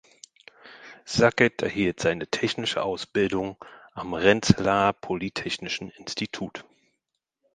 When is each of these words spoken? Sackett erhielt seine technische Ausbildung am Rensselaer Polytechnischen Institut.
Sackett 1.05 1.61
erhielt 1.61 1.99
seine 1.99 2.25
technische 2.25 2.81
Ausbildung 2.81 3.55
am 3.93 4.15
Rensselaer 4.15 4.93
Polytechnischen 4.93 5.91
Institut. 5.91 6.65